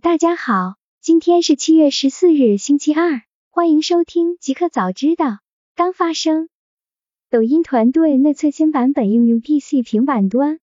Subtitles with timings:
[0.00, 5.40] 大家好，今天是七月十四日，星期二，欢迎收听即刻早知道。
[5.74, 6.48] 刚发生，
[7.28, 10.60] 抖音团队内测新版本应用 PC 平板端。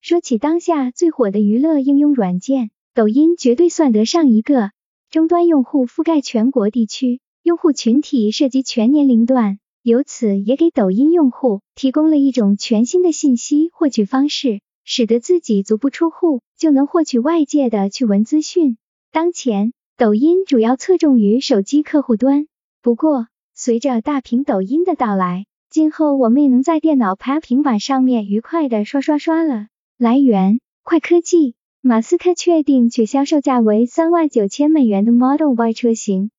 [0.00, 4.72] 说起当下最火的娱乐应用软件，抖音绝对算得上一个。
[5.10, 14.60] 终端用户覆盖全国地区，用户群体涉及全年龄段，由此也给抖音用户提供了一种全新的信息获取方式。
[14.86, 18.78] 使得自己足不出户就能获取外界的趣闻资讯。
[19.10, 22.46] 当前，抖音主要侧重于手机客户端，
[22.80, 29.66] 不过随着大屏抖音的到来，今后我们也能在电脑、拍平板上面愉快的刷刷刷了。
[29.98, 31.54] 来源：快科技。
[31.82, 36.32] 马斯克确定取消售价为三万九千美元的 Model Y 车型。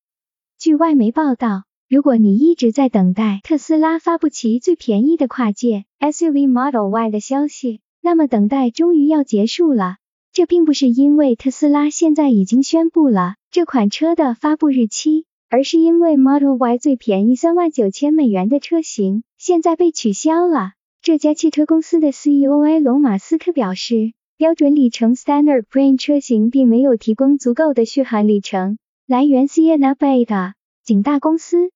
[0.60, 7.80] 据外媒报道，如果你一直在等待特斯拉发布其最便宜的跨界 SUV Model Y 的消息。
[8.08, 9.98] 那么等待终于要结束了，
[10.32, 20.72] 这并不是因为特斯拉现在已经宣布了这款车的发布日期，而是因为 Model Y 最便宜三万九千美元的车型现在被取消了。
[21.02, 28.78] 这家汽车公司的 CEO 埃隆·马斯克表示，标准里程 Standard Range 车型并没有提供足够的续航里程。
[29.06, 31.72] 来源 c n a Beta，景大公司，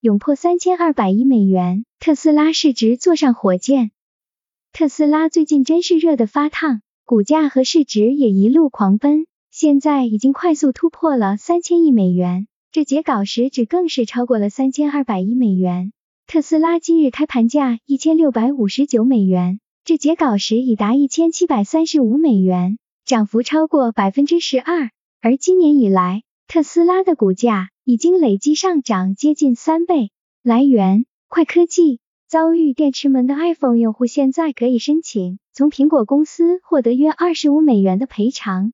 [0.00, 3.92] 勇破三千二百亿美元，特斯拉市值坐上火箭。
[4.76, 15.92] 特斯拉最近真是热得发烫，股价和市值也一路狂奔，现在已经快速突破了三千亿美元，这截稿时只更是超过了三千二百亿美元。
[16.26, 24.90] 特斯拉今日开盘价一千六百五十九美元，这截稿时已达一千七百三十五美元，涨幅超过百分之十二。
[25.20, 30.10] 而今年以来，特斯拉的股价已经累计上涨接近三倍。
[30.42, 32.00] 来源：快科技。
[32.26, 38.72] 遭遇电池门的 iPhone 用户现在可以申请从苹果公司获得约二十五美元的赔偿。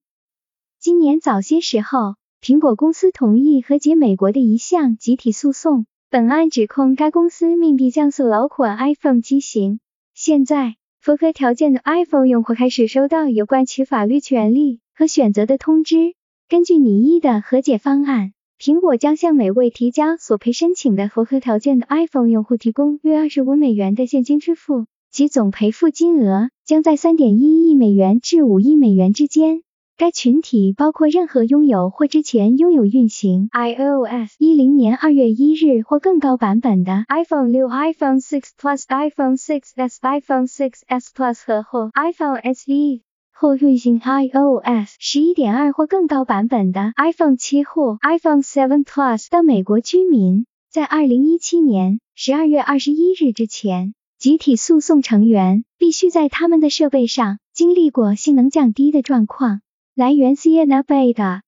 [0.78, 9.80] 今年早些时候，苹果公司同意和解美国的一项集体诉讼，本案指控该公司命币降速老款 iPhone 机型。
[10.14, 16.14] 现在，符合条件的 iPhone 用户开始收到有关其法律权利和选择的通知。
[16.48, 18.32] 根据拟议的和解方案。
[18.62, 29.62] 苹果将向每位提交索赔申请的符合条件的 iPhone 用户提供约二十五美元的现金支付，其总赔付金额将在三点一亿美元至五亿美元之间。
[29.96, 43.09] 该群体包括任何拥有或之前拥有运行 iOS 一零年二月一日或更高版本的 iPhone 六、iPhone 6 Plus、iPhone 6s、iPhone 6s Plus 和后 iPhone SE。
[43.40, 59.62] 后运行 iOS 十一点二或更高版本的 iPhone 七或 iPhone 7 Plus 的美国居民，在二零一七年十二月二十一日之前，集体诉讼成员必须在他们的设备上经历过性能降低的状况。
[59.94, 61.40] 来源 Sienna Bay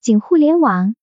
[0.00, 0.96] 景互联网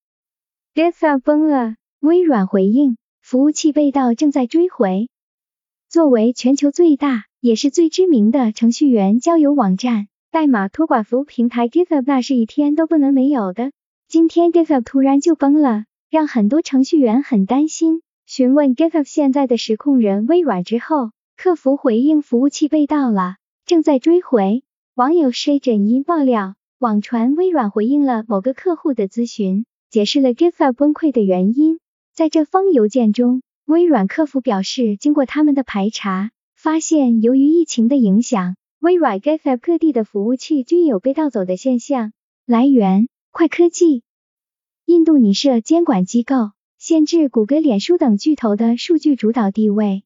[0.75, 5.07] ，GitHub 崩了，微软回应，服务器被盗，正在追回。
[5.87, 13.71] 作为全球最大也是最知名的程序员交友网站，代码托管服务平台 GitHub 那是一天都不能没有的。
[14.07, 18.03] 今天 GitHub 突然就崩了，让很多程序员很担心。
[18.27, 24.63] 询问 GitHub 现在的实控人微软之后，客服回应服务器被盗了，正在追回。
[24.93, 31.79] 网友 s h 枕一爆料，网传微软回应了某个客户的咨询，解释了 GitHub 崩溃的原因。
[32.13, 33.41] 在这封邮件中。
[33.65, 36.31] 微软客服表示，经过他们的排查，
[36.63, 42.13] 发现由于疫情的影响，微软 GitHub 各地的服务器均有被盗走的现象。
[42.45, 44.03] 来源：快科技。
[44.85, 50.03] 印度拟设监管机构，限制谷歌、脸书等巨头的数据主导地位。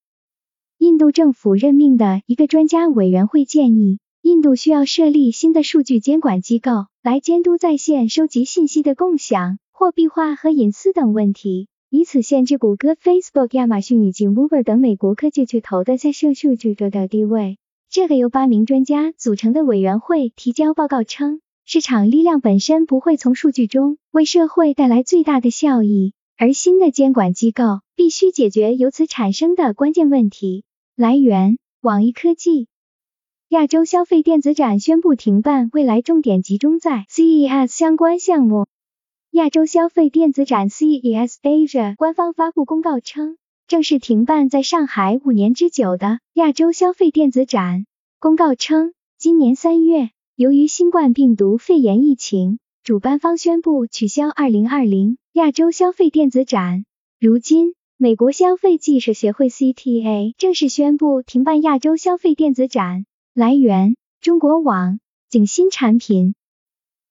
[0.78, 11.68] 印度政府任命的一个专家委员会建议，印度需要设立新的数据监管机构，来监督在线收集信息的共享、货币化和隐私等问题。
[11.96, 17.58] 以此限制谷歌、Facebook、亚马逊以及 Uber 等美国科技巨头的在线数据主导地位。
[17.90, 30.66] 这个由八名专家组成的委员会提交报告称，市场力量本身不会从数据中为社会带来最大的效益，而新的监管机构必须解决由此产生的关键问题。
[30.98, 32.68] 来源：网易科技。
[33.48, 38.66] 亚洲消费电子展宣布停办，未来重点集中在 CES 相关项目。
[39.35, 43.35] 亚洲消费电子展 CES Asia 官方发布公告称，
[43.67, 47.85] 正式停办在上海五年之久的亚洲消费电子展。
[48.17, 56.85] 公告称，今年三月，由于新冠病毒肺炎疫情，主办方宣布取消二零二零亚洲消费电子展。
[57.20, 63.05] 如今，美国消费技术协会 CTA 正式宣布停办亚洲消费电子展。
[63.34, 65.02] 来源：中国网。
[65.28, 66.35] 景新产品。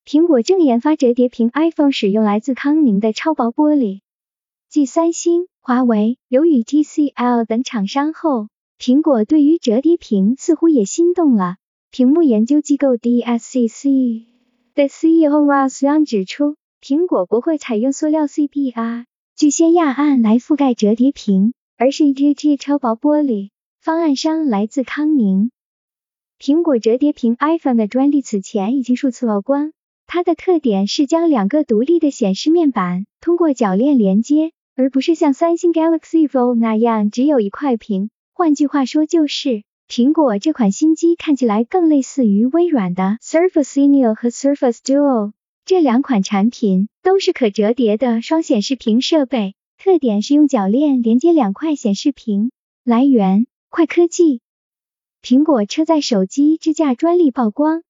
[0.06, 4.00] 苹果正研发折叠屏 iPhone，使用来自康宁的超薄玻璃。
[4.68, 8.48] 继三星、华为、留与 TCL 等厂商后，
[8.78, 11.56] 苹果对于折叠屏似乎也心动了。
[11.90, 14.26] 屏幕研究机构 DSCC
[14.74, 23.48] 的 CEO Ross Young 指出，苹果不会采用塑料 CPR 聚酰亚胺来覆盖折叠屏，而是 EGG 超薄玻璃。
[23.80, 25.50] 方案商来自康宁。
[26.38, 29.72] 苹果折叠屏 iPhone 的专利此前已经数次曝光，
[30.06, 38.10] 它的特点是将两个独立的显示面板通过铰链连接，而不是像三星 Galaxy Fold 那样只有一块屏。
[38.32, 45.32] 换句话说，就是苹果这款新机看起来更类似于微软的 Surface Neo 和 Surface Duo。
[45.64, 52.50] 这两款产品都是可折叠的双显示屏设备，特点是用铰链连接两块显示屏。
[52.84, 54.40] 来源：快科技。
[55.22, 57.82] 苹果车载手机支架专利曝光。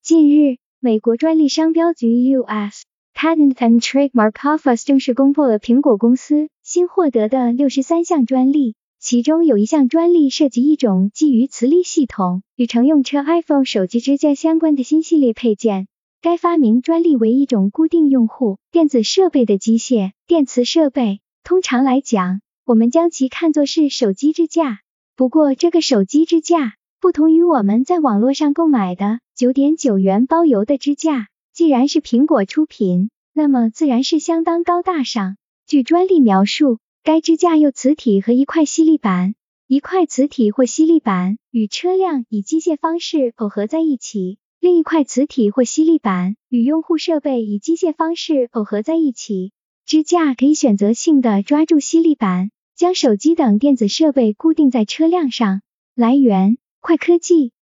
[0.00, 2.86] 近日，美国专利商标局 U.S.
[3.14, 15.86] Patent and Trademark Office 正式公布了苹果公司新获得的六十三项专利，其中有一项专利涉及一种基于磁力系统与乘用车 iPhone 手机支架相关的新系列配件。
[16.20, 21.20] 该发明专利为一种固定用户电子设备的机械电磁设备。
[21.44, 24.80] 通常来讲，我们将其看作是手机支架。
[25.14, 31.26] 不过，这个手机支架不同于我们在网络上购买的九点九元包邮的支架。
[31.52, 35.36] 既然是苹果出品，那么自然是相当高大上。
[35.66, 39.34] 据专利描述，该支架用磁体和一块吸力板，
[39.66, 49.50] 一块磁体或吸力板与车辆以机械方式耦合在一起，另一块磁体或吸力板与用户设备以机械方式耦合在一起。
[49.84, 52.52] 支架可以选择性的抓住吸力板。
[52.76, 55.62] 将手机等电子设备固定在车辆上。
[55.96, 57.52] 来源：快科技、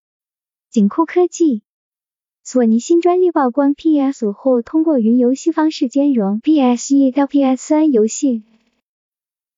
[0.71, 1.62] 景酷科技。
[2.43, 8.43] 索尼新专利曝光，PS 后通过云游戏方式兼容 PS1 到 PS3 游戏。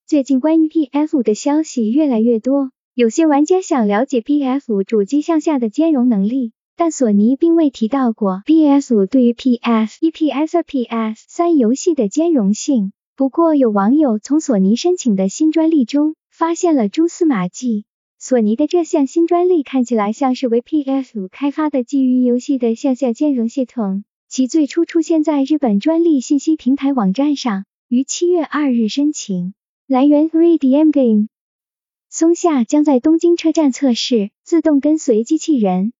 [0.05, 12.91] 最近关于 PS5 的消息越来越多，有些玩家想了解 PS5 主机向下的兼容能力，但索尼并未提到过 PS5 对于 PS1、PS2、PS3 游戏的兼容性。
[13.15, 17.85] 不过，有网友从索尼申请的新专利中发现了蛛丝马迹。
[18.25, 29.53] 索尼的这项新专利看起来像是为 PS5 开发的基于游戏的向下兼容系统，其最初出现在日本专利信息平台网站上，于七月二日申请。
[29.87, 31.27] 来源：Readm Game。
[32.07, 35.91] 松下将在东京车站测试自动跟随机器人。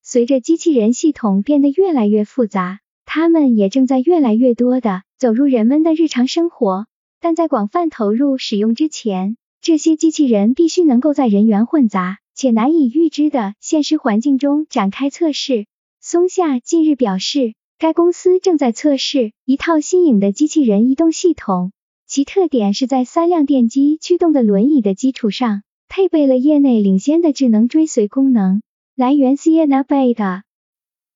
[0.00, 5.02] 随着机器人系统变得越来越复杂，它们也正在越来越多的。
[5.18, 6.86] 走入人们的日常生活，
[7.20, 15.66] 但在广泛投入使用之前，这些机器人必须能够在人员混杂且难以预知的现实环境中展开测试。
[16.00, 21.70] 松下近日表示，该公司正在测试一套新颖的机器人移动系统，
[22.08, 28.62] 其特点是在三辆电机驱动的轮椅的基础上，配备了业内领先的智能追随功能。
[28.96, 30.42] 来源：CNNBeta。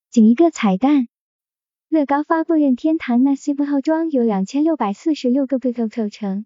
[0.09, 1.09] 仅一个彩蛋。
[1.89, 6.45] 乐高发布任天堂 n a s i v 套装有两千六百四十六个被购构成。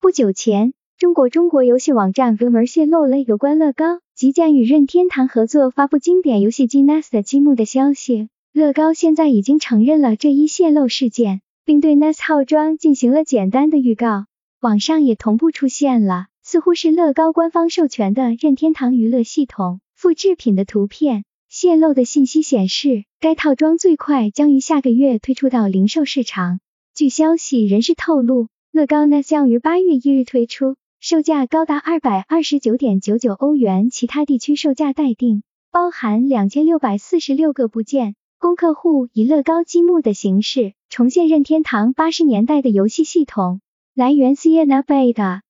[0.00, 8.28] 不久前，中国中国游戏网站 v 门泄露了有关乐高即将与任天堂合作发布经典游戏机 NAS 的积木的消息。
[8.52, 14.26] 乐高现在已经承认了这一泄露事件，并对 NAS 套装进行了简单的预告。
[14.60, 21.24] 网上也同步出现了似乎是乐高官方授权的任天堂娱乐系统复制品的图片。
[21.48, 26.60] 泄露的信息显示，该套装最快将于下个月推出到零售市场。
[26.94, 35.42] 据消息人士透露，乐高 NAS 将于八月一日推出，售价高达二百二十九点九九欧元，其他地区售价待定，
[35.72, 43.62] 包含两千六百四十六个部件，供客户以乐高积木的形式重现任天堂八十年代的游戏系统。
[43.94, 45.40] 来源：CNET。